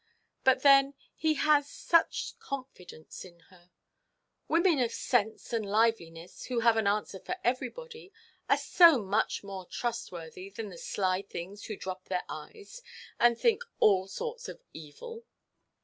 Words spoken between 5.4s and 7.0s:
and liveliness, who have an